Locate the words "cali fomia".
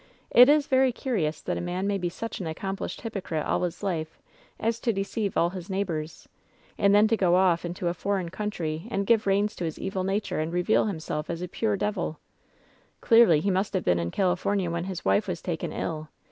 14.09-14.71